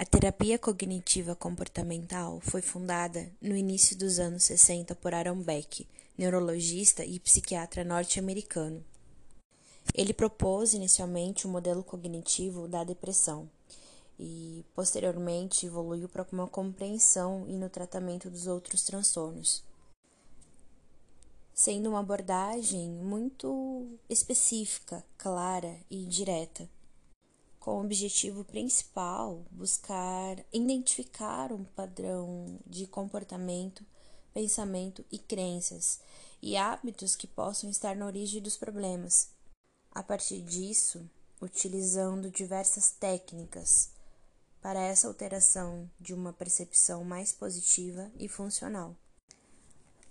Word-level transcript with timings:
A 0.00 0.04
terapia 0.04 0.56
cognitiva 0.60 1.34
comportamental 1.34 2.38
foi 2.40 2.62
fundada 2.62 3.28
no 3.42 3.56
início 3.56 3.98
dos 3.98 4.20
anos 4.20 4.44
60 4.44 4.94
por 4.94 5.12
Aaron 5.12 5.42
Beck, 5.42 5.88
neurologista 6.16 7.04
e 7.04 7.18
psiquiatra 7.18 7.82
norte-americano. 7.82 8.84
Ele 9.92 10.14
propôs 10.14 10.72
inicialmente 10.72 11.46
o 11.46 11.50
um 11.50 11.52
modelo 11.52 11.82
cognitivo 11.82 12.68
da 12.68 12.84
depressão 12.84 13.50
e, 14.16 14.64
posteriormente, 14.72 15.66
evoluiu 15.66 16.08
para 16.08 16.24
uma 16.30 16.46
compreensão 16.46 17.44
e 17.48 17.56
no 17.56 17.68
tratamento 17.68 18.30
dos 18.30 18.46
outros 18.46 18.84
transtornos, 18.84 19.64
sendo 21.52 21.88
uma 21.88 21.98
abordagem 21.98 22.88
muito 22.88 23.98
específica, 24.08 25.04
clara 25.16 25.76
e 25.90 26.06
direta, 26.06 26.70
com 27.68 27.76
o 27.76 27.84
objetivo 27.84 28.44
principal 28.44 29.44
buscar 29.50 30.42
identificar 30.50 31.52
um 31.52 31.64
padrão 31.64 32.58
de 32.66 32.86
comportamento, 32.86 33.84
pensamento 34.32 35.04
e 35.12 35.18
crenças 35.18 36.00
e 36.40 36.56
hábitos 36.56 37.14
que 37.14 37.26
possam 37.26 37.68
estar 37.68 37.94
na 37.94 38.06
origem 38.06 38.40
dos 38.40 38.56
problemas. 38.56 39.28
A 39.90 40.02
partir 40.02 40.40
disso, 40.40 41.06
utilizando 41.42 42.30
diversas 42.30 42.90
técnicas 42.90 43.90
para 44.62 44.80
essa 44.80 45.06
alteração 45.06 45.90
de 46.00 46.14
uma 46.14 46.32
percepção 46.32 47.04
mais 47.04 47.34
positiva 47.34 48.10
e 48.18 48.28
funcional. 48.28 48.96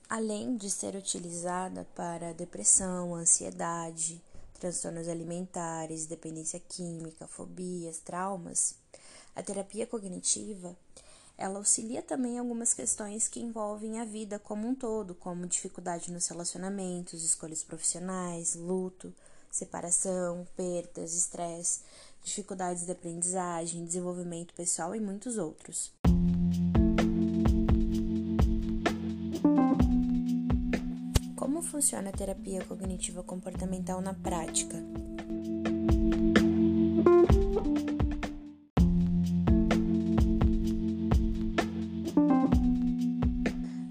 Além 0.08 0.56
de 0.58 0.70
ser 0.70 0.96
utilizada 0.96 1.88
para 1.96 2.36
depressão, 2.36 3.16
ansiedade, 3.16 4.22
transtornos 4.58 5.08
alimentares, 5.08 6.06
dependência 6.06 6.60
química, 6.60 7.28
fobias, 7.28 8.00
traumas, 8.00 8.76
a 9.36 9.42
terapia 9.42 9.88
cognitiva 9.88 10.76
ela 11.38 11.60
auxilia 11.60 12.02
também 12.02 12.40
algumas 12.40 12.74
questões 12.74 13.28
que 13.28 13.40
envolvem 13.40 14.00
a 14.00 14.06
vida 14.06 14.40
como 14.40 14.68
um 14.68 14.74
todo, 14.74 15.14
como 15.14 15.46
dificuldade 15.46 16.12
nos 16.12 16.28
relacionamentos, 16.28 17.24
escolhas 17.24 17.64
profissionais, 17.64 18.56
luto, 18.56 19.14
separação, 19.52 20.48
perdas, 20.58 21.14
estresse, 21.14 21.82
dificuldades 22.24 22.88
de 22.88 22.92
aprendizagem, 22.92 23.86
desenvolvimento 23.86 24.52
pessoal 24.56 24.96
e 24.96 25.00
muitos 25.00 25.38
outros. 25.38 25.92
Como 31.58 31.68
funciona 31.68 32.10
a 32.10 32.12
terapia 32.12 32.64
cognitiva 32.66 33.24
comportamental 33.24 34.00
na 34.00 34.14
prática? 34.14 34.78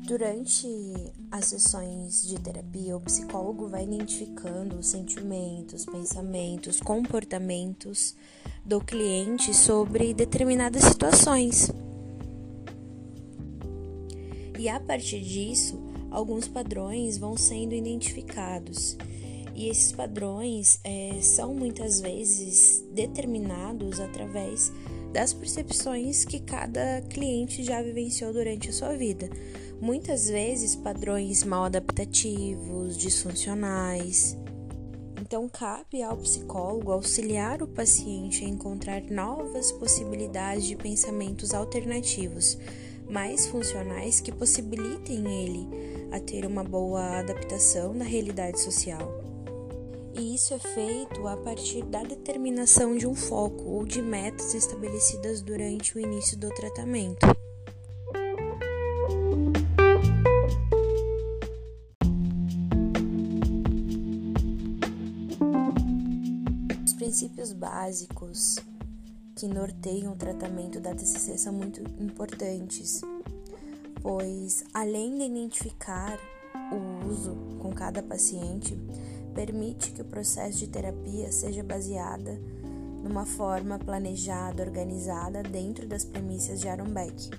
Durante 0.06 0.68
as 1.32 1.46
sessões 1.46 2.24
de 2.28 2.38
terapia, 2.38 2.96
o 2.96 3.00
psicólogo 3.00 3.66
vai 3.66 3.82
identificando 3.82 4.76
os 4.76 4.86
sentimentos, 4.86 5.84
pensamentos, 5.84 6.80
comportamentos 6.80 8.14
do 8.64 8.80
cliente 8.80 9.52
sobre 9.52 10.14
determinadas 10.14 10.84
situações. 10.84 11.72
E 14.56 14.68
a 14.68 14.78
partir 14.78 15.20
disso, 15.20 15.84
alguns 16.10 16.48
padrões 16.48 17.18
vão 17.18 17.36
sendo 17.36 17.74
identificados. 17.74 18.96
E 19.54 19.68
esses 19.68 19.92
padrões 19.92 20.78
é, 20.84 21.18
são 21.22 21.54
muitas 21.54 22.00
vezes 22.00 22.84
determinados 22.92 24.00
através 24.00 24.70
das 25.12 25.32
percepções 25.32 26.24
que 26.24 26.40
cada 26.40 27.00
cliente 27.08 27.62
já 27.62 27.82
vivenciou 27.82 28.32
durante 28.32 28.68
a 28.68 28.72
sua 28.72 28.94
vida 28.94 29.30
muitas 29.80 30.28
vezes 30.28 30.74
padrões 30.74 31.44
mal 31.44 31.64
adaptativos, 31.64 32.96
disfuncionais. 32.96 34.36
Então, 35.20 35.48
cabe 35.48 36.02
ao 36.02 36.16
psicólogo 36.18 36.92
auxiliar 36.92 37.62
o 37.62 37.66
paciente 37.66 38.44
a 38.44 38.48
encontrar 38.48 39.02
novas 39.02 39.72
possibilidades 39.72 40.64
de 40.64 40.76
pensamentos 40.76 41.52
alternativos, 41.52 42.56
mais 43.08 43.46
funcionais 43.46 44.20
que 44.20 44.32
possibilitem 44.32 45.26
ele 45.44 45.68
a 46.12 46.20
ter 46.20 46.46
uma 46.46 46.64
boa 46.64 47.18
adaptação 47.18 47.92
na 47.92 48.04
realidade 48.04 48.60
social. 48.60 49.24
E 50.14 50.34
isso 50.34 50.54
é 50.54 50.58
feito 50.58 51.26
a 51.28 51.36
partir 51.36 51.82
da 51.84 52.02
determinação 52.02 52.96
de 52.96 53.06
um 53.06 53.14
foco 53.14 53.64
ou 53.64 53.84
de 53.84 54.00
metas 54.00 54.54
estabelecidas 54.54 55.42
durante 55.42 55.96
o 55.96 56.00
início 56.00 56.38
do 56.38 56.48
tratamento. 56.50 57.26
princípios 66.96 67.52
básicos 67.52 68.56
que 69.36 69.46
norteiam 69.46 70.14
o 70.14 70.16
tratamento 70.16 70.80
da 70.80 70.94
TCC 70.94 71.36
são 71.36 71.52
muito 71.52 71.82
importantes, 72.02 73.02
pois 74.00 74.64
além 74.72 75.18
de 75.18 75.24
identificar 75.24 76.18
o 76.72 77.06
uso 77.06 77.36
com 77.60 77.70
cada 77.70 78.02
paciente, 78.02 78.74
permite 79.34 79.92
que 79.92 80.00
o 80.00 80.06
processo 80.06 80.60
de 80.60 80.68
terapia 80.68 81.30
seja 81.30 81.62
baseada 81.62 82.40
numa 83.04 83.26
forma 83.26 83.78
planejada, 83.78 84.62
organizada 84.62 85.42
dentro 85.42 85.86
das 85.86 86.02
premissas 86.02 86.58
de 86.58 86.68
Aaron 86.68 86.88
Beck. 86.88 87.30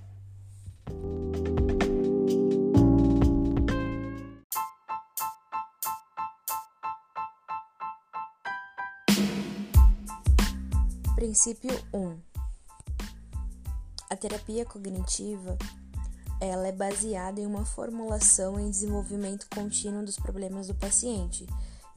Princípio 11.28 11.78
1. 11.94 12.18
A 14.10 14.16
terapia 14.16 14.64
cognitiva 14.64 15.58
ela 16.40 16.70
é 16.70 16.72
baseada 16.72 17.42
em 17.42 17.46
uma 17.46 17.66
formulação 17.66 18.58
e 18.58 18.70
desenvolvimento 18.70 19.46
contínuo 19.54 20.06
dos 20.06 20.16
problemas 20.16 20.68
do 20.68 20.76
paciente 20.76 21.46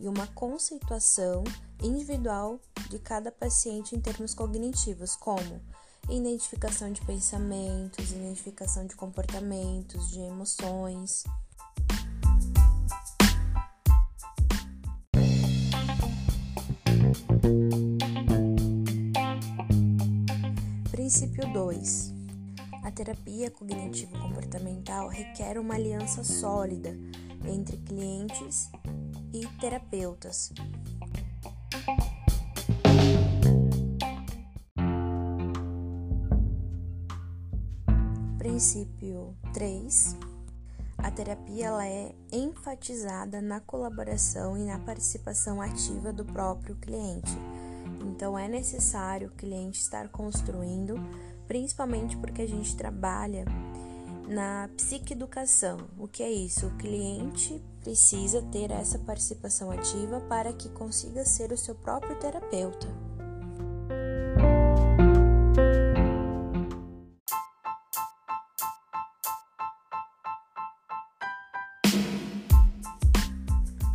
e 0.00 0.08
uma 0.08 0.26
conceituação 0.26 1.44
individual 1.80 2.58
de 2.88 2.98
cada 2.98 3.30
paciente 3.30 3.94
em 3.94 4.00
termos 4.00 4.34
cognitivos, 4.34 5.14
como 5.14 5.62
identificação 6.08 6.90
de 6.90 7.00
pensamentos, 7.02 8.10
identificação 8.10 8.84
de 8.84 8.96
comportamentos, 8.96 10.10
de 10.10 10.18
emoções. 10.18 11.22
Princípio 21.10 21.52
2. 21.52 22.14
A 22.84 22.90
terapia 22.92 23.50
cognitivo-comportamental 23.50 25.08
requer 25.08 25.58
uma 25.58 25.74
aliança 25.74 26.22
sólida 26.22 26.96
entre 27.44 27.78
clientes 27.78 28.70
e 29.34 29.44
terapeutas. 29.58 30.52
Princípio 38.38 39.36
3. 39.52 40.16
A 40.96 41.10
terapia 41.10 41.66
ela 41.66 41.88
é 41.88 42.14
enfatizada 42.30 43.42
na 43.42 43.58
colaboração 43.58 44.56
e 44.56 44.64
na 44.64 44.78
participação 44.78 45.60
ativa 45.60 46.12
do 46.12 46.24
próprio 46.24 46.76
cliente 46.76 47.36
então 48.00 48.38
é 48.38 48.48
necessário 48.48 49.28
o 49.28 49.32
cliente 49.32 49.80
estar 49.80 50.08
construindo, 50.08 50.94
principalmente 51.46 52.16
porque 52.16 52.42
a 52.42 52.48
gente 52.48 52.76
trabalha 52.76 53.44
na 54.28 54.68
psicoeducação. 54.76 55.88
O 55.98 56.06
que 56.06 56.22
é 56.22 56.30
isso? 56.30 56.66
O 56.66 56.76
cliente 56.76 57.60
precisa 57.80 58.40
ter 58.42 58.70
essa 58.70 58.98
participação 58.98 59.70
ativa 59.70 60.20
para 60.20 60.52
que 60.52 60.68
consiga 60.68 61.24
ser 61.24 61.52
o 61.52 61.58
seu 61.58 61.74
próprio 61.74 62.16
terapeuta. 62.18 62.86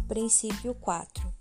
Princípio 0.07 0.73
4 0.75 1.34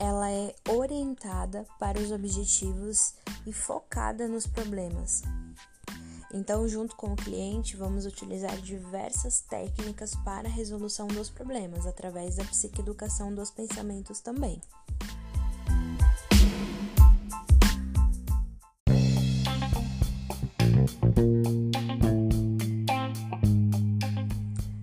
ela 0.00 0.30
é 0.30 0.54
orientada 0.66 1.66
para 1.78 2.00
os 2.00 2.10
objetivos 2.10 3.12
e 3.46 3.52
focada 3.52 4.26
nos 4.26 4.46
problemas. 4.46 5.22
Então, 6.32 6.66
junto 6.66 6.96
com 6.96 7.12
o 7.12 7.16
cliente, 7.16 7.76
vamos 7.76 8.06
utilizar 8.06 8.56
diversas 8.62 9.42
técnicas 9.42 10.14
para 10.24 10.48
a 10.48 10.50
resolução 10.50 11.06
dos 11.06 11.28
problemas, 11.28 11.86
através 11.86 12.36
da 12.36 12.44
psicoeducação 12.44 13.34
dos 13.34 13.50
pensamentos 13.50 14.20
também. 14.20 14.58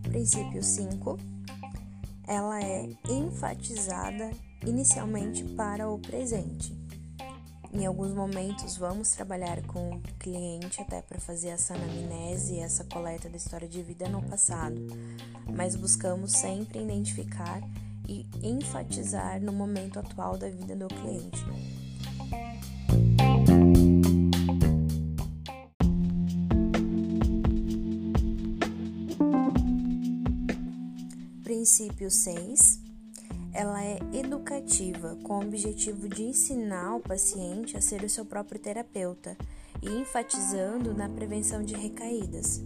Princípio 0.03 0.61
5. 0.61 1.17
Ela 2.27 2.61
é 2.61 2.89
enfatizada 3.09 4.29
inicialmente 4.67 5.43
para 5.55 5.89
o 5.89 5.97
presente. 5.97 6.75
Em 7.73 7.85
alguns 7.85 8.13
momentos 8.13 8.77
vamos 8.77 9.11
trabalhar 9.11 9.61
com 9.63 9.91
o 9.91 10.01
cliente 10.19 10.81
até 10.81 11.01
para 11.01 11.19
fazer 11.19 11.49
essa 11.49 11.73
anamnese 11.73 12.55
e 12.55 12.59
essa 12.59 12.83
coleta 12.83 13.29
da 13.29 13.37
história 13.37 13.67
de 13.67 13.81
vida 13.81 14.07
no 14.09 14.21
passado, 14.23 14.75
mas 15.55 15.75
buscamos 15.75 16.31
sempre 16.31 16.81
identificar 16.81 17.61
e 18.07 18.25
enfatizar 18.41 19.41
no 19.41 19.51
momento 19.51 19.99
atual 19.99 20.37
da 20.37 20.49
vida 20.49 20.75
do 20.75 20.87
cliente. 20.87 21.45
Princípio 31.43 32.09
6 32.09 32.86
ela 33.57 33.83
é 33.83 33.97
educativa, 34.13 35.17
com 35.23 35.39
o 35.39 35.41
objetivo 35.41 36.07
de 36.07 36.21
ensinar 36.21 36.95
o 36.95 36.99
paciente 36.99 37.75
a 37.75 37.81
ser 37.81 38.03
o 38.03 38.09
seu 38.09 38.23
próprio 38.23 38.59
terapeuta 38.59 39.35
e 39.81 39.89
enfatizando 39.89 40.93
na 40.93 41.09
prevenção 41.09 41.63
de 41.63 41.73
recaídas. 41.73 42.61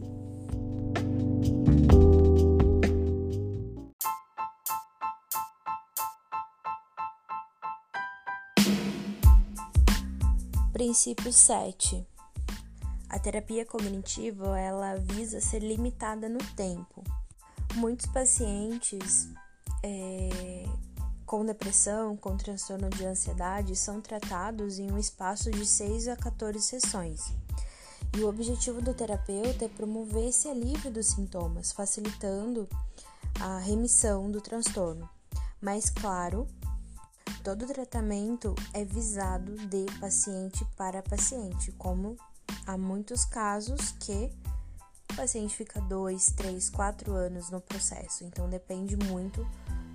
Princípio 10.73 11.31
7. 11.31 12.05
A 13.07 13.17
terapia 13.17 13.65
cognitiva 13.65 14.59
ela 14.59 14.95
visa 14.95 15.39
ser 15.39 15.59
limitada 15.59 16.27
no 16.27 16.39
tempo. 16.53 17.01
Muitos 17.75 18.07
pacientes 18.07 19.29
é, 19.83 20.65
com 21.31 21.45
depressão, 21.45 22.17
com 22.17 22.35
transtorno 22.35 22.89
de 22.89 23.05
ansiedade 23.05 23.73
são 23.73 24.01
tratados 24.01 24.79
em 24.79 24.91
um 24.91 24.97
espaço 24.97 25.49
de 25.49 25.65
6 25.65 26.09
a 26.09 26.17
14 26.17 26.61
sessões. 26.61 27.31
E 28.13 28.21
o 28.21 28.27
objetivo 28.27 28.81
do 28.81 28.93
terapeuta 28.93 29.63
é 29.63 29.69
promover 29.69 30.27
esse 30.27 30.49
alívio 30.49 30.91
dos 30.91 31.05
sintomas, 31.05 31.71
facilitando 31.71 32.67
a 33.39 33.59
remissão 33.59 34.29
do 34.29 34.41
transtorno. 34.41 35.09
Mas, 35.61 35.89
claro, 35.89 36.45
todo 37.41 37.65
tratamento 37.65 38.53
é 38.73 38.83
visado 38.83 39.55
de 39.67 39.85
paciente 40.01 40.65
para 40.75 41.01
paciente, 41.01 41.71
como 41.77 42.17
há 42.67 42.77
muitos 42.77 43.23
casos 43.23 43.93
que 44.01 44.29
o 45.09 45.15
paciente 45.15 45.55
fica 45.55 45.79
2, 45.79 46.25
3, 46.31 46.69
4 46.69 47.13
anos 47.13 47.49
no 47.49 47.61
processo, 47.61 48.25
então 48.25 48.49
depende 48.49 48.97
muito 48.97 49.47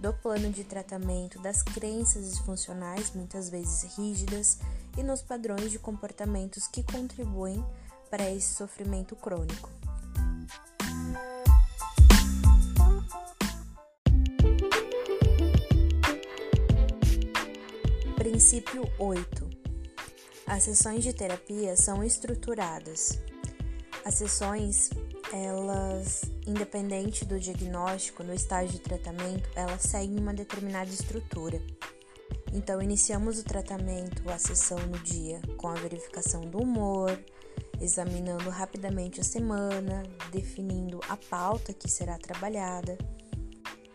do 0.06 0.12
plano 0.12 0.52
de 0.52 0.62
tratamento, 0.62 1.40
das 1.40 1.64
crenças 1.64 2.30
disfuncionais, 2.30 3.10
muitas 3.12 3.50
vezes 3.50 3.96
rígidas, 3.98 4.60
e 4.96 5.02
nos 5.02 5.20
padrões 5.20 5.72
de 5.72 5.80
comportamentos 5.80 6.68
que 6.68 6.84
contribuem 6.84 7.64
para 8.08 8.30
esse 8.30 8.54
sofrimento 8.54 9.16
crônico. 9.16 9.68
Princípio 18.14 18.84
8. 19.00 19.50
As 20.46 20.62
sessões 20.62 21.02
de 21.02 21.12
terapia 21.12 21.76
são 21.76 22.04
estruturadas. 22.04 23.18
As 24.04 24.14
sessões 24.14 24.88
elas, 25.32 26.22
independente 26.46 27.24
do 27.24 27.38
diagnóstico, 27.38 28.22
no 28.22 28.32
estágio 28.32 28.72
de 28.72 28.80
tratamento, 28.80 29.48
elas 29.54 29.82
seguem 29.82 30.18
uma 30.18 30.32
determinada 30.32 30.90
estrutura. 30.90 31.60
Então, 32.52 32.80
iniciamos 32.80 33.38
o 33.38 33.44
tratamento, 33.44 34.28
a 34.30 34.38
sessão 34.38 34.78
no 34.78 34.98
dia, 35.00 35.40
com 35.56 35.68
a 35.68 35.74
verificação 35.74 36.42
do 36.42 36.58
humor, 36.58 37.18
examinando 37.80 38.48
rapidamente 38.50 39.20
a 39.20 39.24
semana, 39.24 40.02
definindo 40.30 41.00
a 41.08 41.16
pauta 41.16 41.72
que 41.72 41.90
será 41.90 42.16
trabalhada, 42.18 42.96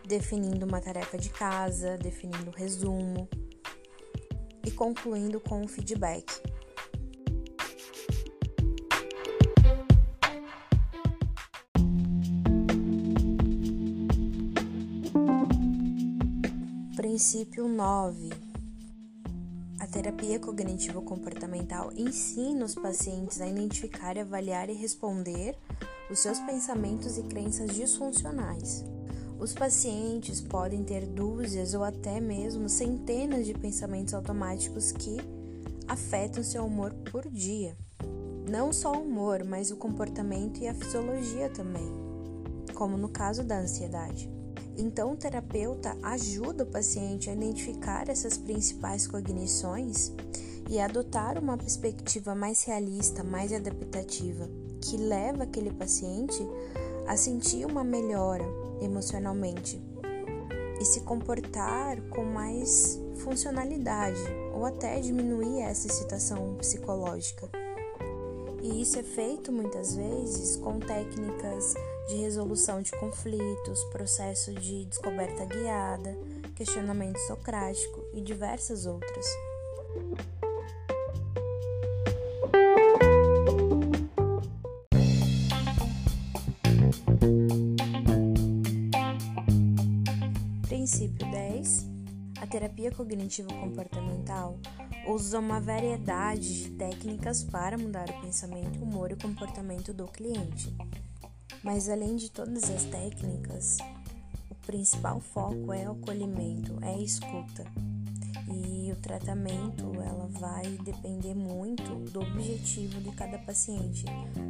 definindo 0.05 0.65
uma 0.65 0.81
tarefa 0.81 1.17
de 1.17 1.29
casa, 1.29 1.97
definindo 1.97 2.51
o 2.51 2.53
resumo 2.53 3.27
e 4.65 4.71
concluindo 4.71 5.39
com 5.39 5.63
o 5.63 5.67
feedback. 5.67 6.25
Princípio 17.21 17.67
9. 17.67 18.31
A 19.79 19.85
terapia 19.85 20.39
cognitivo-comportamental 20.39 21.91
ensina 21.95 22.65
os 22.65 22.73
pacientes 22.73 23.39
a 23.39 23.47
identificar, 23.47 24.17
avaliar 24.17 24.71
e 24.71 24.73
responder 24.73 25.55
os 26.09 26.17
seus 26.17 26.39
pensamentos 26.39 27.19
e 27.19 27.21
crenças 27.21 27.75
disfuncionais. 27.75 28.83
Os 29.39 29.53
pacientes 29.53 30.41
podem 30.41 30.83
ter 30.83 31.05
dúzias 31.05 31.75
ou 31.75 31.83
até 31.83 32.19
mesmo 32.19 32.67
centenas 32.67 33.45
de 33.45 33.53
pensamentos 33.53 34.15
automáticos 34.15 34.91
que 34.91 35.17
afetam 35.87 36.43
seu 36.43 36.65
humor 36.65 36.91
por 37.11 37.29
dia. 37.29 37.77
Não 38.49 38.73
só 38.73 38.93
o 38.93 39.03
humor, 39.03 39.43
mas 39.43 39.69
o 39.69 39.77
comportamento 39.77 40.59
e 40.59 40.67
a 40.67 40.73
fisiologia 40.73 41.51
também, 41.51 41.87
como 42.73 42.97
no 42.97 43.09
caso 43.09 43.43
da 43.43 43.59
ansiedade. 43.59 44.40
Então, 44.81 45.11
o 45.11 45.15
terapeuta 45.15 45.95
ajuda 46.01 46.63
o 46.63 46.67
paciente 46.67 47.29
a 47.29 47.33
identificar 47.33 48.09
essas 48.09 48.35
principais 48.35 49.05
cognições 49.05 50.11
e 50.67 50.79
adotar 50.79 51.37
uma 51.37 51.55
perspectiva 51.55 52.33
mais 52.33 52.63
realista, 52.63 53.23
mais 53.23 53.53
adaptativa, 53.53 54.49
que 54.81 54.97
leva 54.97 55.43
aquele 55.43 55.71
paciente 55.71 56.43
a 57.07 57.15
sentir 57.15 57.63
uma 57.63 57.83
melhora 57.83 58.43
emocionalmente 58.81 59.79
e 60.79 60.83
se 60.83 61.01
comportar 61.01 62.01
com 62.09 62.23
mais 62.23 62.99
funcionalidade 63.17 64.19
ou 64.51 64.65
até 64.65 64.99
diminuir 64.99 65.61
essa 65.61 65.85
excitação 65.85 66.55
psicológica. 66.55 67.47
E 68.63 68.81
isso 68.81 68.97
é 68.97 69.03
feito 69.03 69.51
muitas 69.51 69.95
vezes 69.95 70.55
com 70.57 70.79
técnicas 70.79 71.75
de 72.11 72.17
resolução 72.17 72.81
de 72.81 72.91
conflitos, 72.91 73.85
processo 73.85 74.53
de 74.53 74.83
descoberta 74.83 75.45
guiada, 75.45 76.13
questionamento 76.55 77.17
socrático 77.19 78.03
e 78.13 78.19
diversas 78.19 78.85
outras. 78.85 79.25
Princípio 90.67 91.31
10. 91.31 91.87
A 92.41 92.47
terapia 92.47 92.91
cognitivo-comportamental 92.91 94.59
usa 95.07 95.39
uma 95.39 95.61
variedade 95.61 96.63
de 96.63 96.71
técnicas 96.71 97.41
para 97.41 97.77
mudar 97.77 98.09
o 98.09 98.21
pensamento, 98.21 98.83
humor 98.83 99.11
e 99.11 99.15
comportamento 99.15 99.93
do 99.93 100.05
cliente. 100.07 100.75
Mas 101.63 101.89
além 101.89 102.15
de 102.15 102.29
todas 102.29 102.69
as 102.69 102.83
técnicas, 102.85 103.77
o 104.49 104.55
principal 104.65 105.19
foco 105.19 105.71
é 105.71 105.87
o 105.87 105.93
acolhimento, 105.93 106.77
é 106.81 106.95
a 106.95 107.01
escuta. 107.01 107.65
E 108.53 108.91
o 108.91 108.95
tratamento, 108.97 109.93
ela 110.01 110.27
vai 110.27 110.65
depender 110.83 111.33
muito 111.33 111.95
do 112.11 112.21
objetivo 112.21 112.99
de 113.01 113.11
cada 113.11 113.37
paciente, 113.39 114.05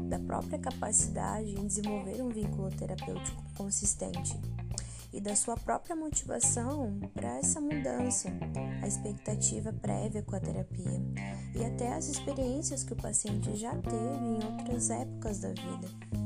da 0.09 0.17
própria 0.19 0.57
capacidade 0.57 1.51
em 1.51 1.67
desenvolver 1.67 2.21
um 2.21 2.29
vínculo 2.29 2.69
terapêutico 2.71 3.43
consistente 3.55 4.39
e 5.13 5.19
da 5.19 5.35
sua 5.35 5.57
própria 5.57 5.95
motivação 5.95 6.99
para 7.13 7.37
essa 7.37 7.59
mudança, 7.59 8.29
a 8.81 8.87
expectativa 8.87 9.73
prévia 9.73 10.21
com 10.23 10.35
a 10.35 10.39
terapia 10.39 11.01
e 11.53 11.65
até 11.65 11.93
as 11.93 12.07
experiências 12.07 12.83
que 12.83 12.93
o 12.93 12.95
paciente 12.95 13.55
já 13.55 13.75
teve 13.75 14.25
em 14.25 14.43
outras 14.43 14.89
épocas 14.89 15.39
da 15.39 15.49
vida. 15.49 16.20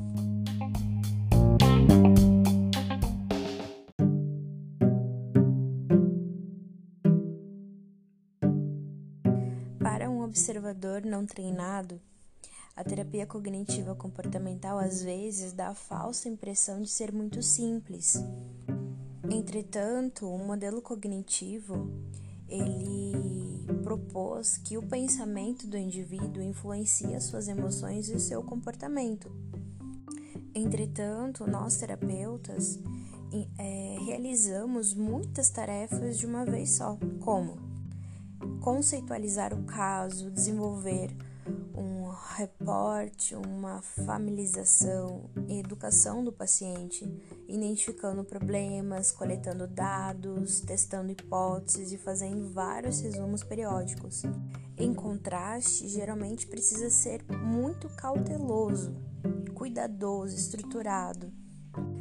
Observador 10.46 11.04
não 11.04 11.26
treinado, 11.26 12.00
a 12.76 12.84
terapia 12.84 13.26
cognitiva 13.26 13.96
comportamental 13.96 14.78
às 14.78 15.02
vezes 15.02 15.52
dá 15.52 15.70
a 15.70 15.74
falsa 15.74 16.28
impressão 16.28 16.80
de 16.80 16.88
ser 16.88 17.12
muito 17.12 17.42
simples. 17.42 18.14
Entretanto, 19.28 20.28
o 20.28 20.38
modelo 20.38 20.80
cognitivo 20.80 21.90
ele 22.48 23.66
propôs 23.82 24.56
que 24.58 24.78
o 24.78 24.82
pensamento 24.86 25.66
do 25.66 25.76
indivíduo 25.76 26.40
influencia 26.40 27.20
suas 27.20 27.48
emoções 27.48 28.08
e 28.08 28.20
seu 28.20 28.40
comportamento. 28.40 29.28
Entretanto, 30.54 31.44
nós 31.44 31.76
terapeutas 31.76 32.78
é, 33.58 33.98
realizamos 34.06 34.94
muitas 34.94 35.50
tarefas 35.50 36.16
de 36.16 36.24
uma 36.24 36.44
vez 36.44 36.76
só, 36.76 36.96
como 37.20 37.75
conceitualizar 38.60 39.54
o 39.54 39.64
caso, 39.64 40.30
desenvolver 40.30 41.14
um 41.74 42.08
reporte, 42.36 43.34
uma 43.34 43.80
familiarização 43.82 45.30
e 45.48 45.58
educação 45.58 46.24
do 46.24 46.32
paciente, 46.32 47.08
identificando 47.46 48.24
problemas, 48.24 49.12
coletando 49.12 49.66
dados, 49.66 50.60
testando 50.60 51.12
hipóteses 51.12 51.92
e 51.92 51.98
fazendo 51.98 52.52
vários 52.52 53.00
resumos 53.00 53.42
periódicos. 53.42 54.22
Em 54.76 54.92
contraste, 54.92 55.88
geralmente 55.88 56.46
precisa 56.46 56.90
ser 56.90 57.24
muito 57.30 57.88
cauteloso, 57.90 58.94
cuidadoso, 59.54 60.34
estruturado, 60.34 61.32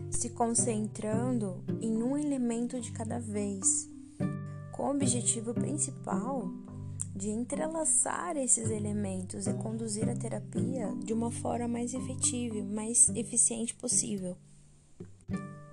se 0.09 0.29
concentrando 0.29 1.63
em 1.81 2.01
um 2.01 2.17
elemento 2.17 2.79
de 2.79 2.91
cada 2.91 3.19
vez, 3.19 3.89
com 4.85 4.89
o 4.89 4.93
objetivo 4.93 5.51
principal 5.51 6.47
de 7.15 7.31
entrelaçar 7.31 8.37
esses 8.37 8.69
elementos 8.69 9.47
e 9.47 9.53
conduzir 9.55 10.07
a 10.07 10.15
terapia 10.15 10.93
de 11.03 11.11
uma 11.11 11.31
forma 11.31 11.67
mais 11.67 11.95
efetiva, 11.95 12.63
mais 12.63 13.09
eficiente 13.09 13.73
possível. 13.73 14.37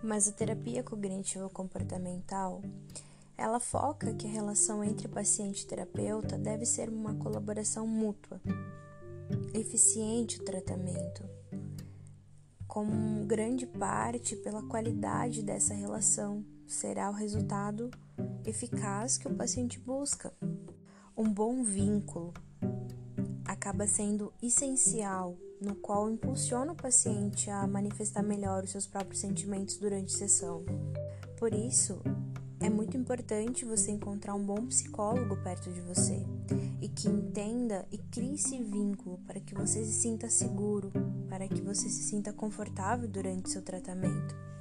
Mas 0.02 0.26
a 0.28 0.32
terapia 0.32 0.82
cognitivo-comportamental, 0.82 2.62
ela 3.36 3.60
foca 3.60 4.14
que 4.14 4.26
a 4.26 4.30
relação 4.30 4.82
entre 4.82 5.08
paciente 5.08 5.64
e 5.64 5.66
terapeuta 5.66 6.38
deve 6.38 6.64
ser 6.64 6.88
uma 6.88 7.14
colaboração 7.16 7.86
mútua, 7.86 8.40
eficiente 9.52 10.40
o 10.40 10.44
tratamento, 10.44 11.22
como 12.66 13.26
grande 13.26 13.66
parte 13.66 14.36
pela 14.36 14.62
qualidade 14.62 15.42
dessa 15.42 15.74
relação 15.74 16.42
será 16.66 17.10
o 17.10 17.12
resultado 17.12 17.90
eficaz 18.44 19.18
que 19.18 19.28
o 19.28 19.34
paciente 19.34 19.78
busca. 19.78 20.32
Um 21.16 21.32
bom 21.32 21.62
vínculo 21.62 22.32
acaba 23.44 23.86
sendo 23.86 24.32
essencial, 24.42 25.36
no 25.60 25.74
qual 25.74 26.10
impulsiona 26.10 26.72
o 26.72 26.76
paciente 26.76 27.50
a 27.50 27.66
manifestar 27.66 28.22
melhor 28.22 28.64
os 28.64 28.70
seus 28.70 28.86
próprios 28.86 29.20
sentimentos 29.20 29.76
durante 29.76 30.14
a 30.14 30.18
sessão. 30.18 30.64
Por 31.38 31.54
isso, 31.54 32.00
é 32.60 32.70
muito 32.70 32.96
importante 32.96 33.64
você 33.64 33.90
encontrar 33.90 34.34
um 34.34 34.44
bom 34.44 34.66
psicólogo 34.66 35.36
perto 35.42 35.70
de 35.70 35.80
você 35.80 36.24
e 36.80 36.88
que 36.88 37.08
entenda 37.08 37.86
e 37.90 37.98
crie 37.98 38.34
esse 38.34 38.58
vínculo 38.62 39.18
para 39.26 39.40
que 39.40 39.54
você 39.54 39.84
se 39.84 39.92
sinta 39.92 40.28
seguro, 40.28 40.92
para 41.28 41.48
que 41.48 41.60
você 41.60 41.88
se 41.88 42.04
sinta 42.04 42.32
confortável 42.32 43.08
durante 43.08 43.50
seu 43.50 43.62
tratamento. 43.62 44.51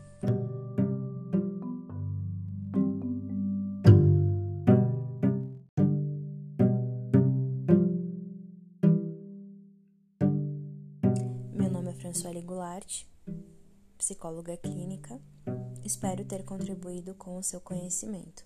Françoise 12.11 12.43
Goulart, 12.43 13.05
psicóloga 13.97 14.57
clínica. 14.57 15.17
Espero 15.81 16.25
ter 16.25 16.43
contribuído 16.43 17.15
com 17.15 17.37
o 17.37 17.43
seu 17.43 17.61
conhecimento. 17.61 18.43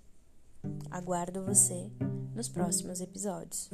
Aguardo 0.91 1.43
você 1.43 1.89
nos 2.35 2.47
próximos 2.47 3.01
episódios. 3.01 3.71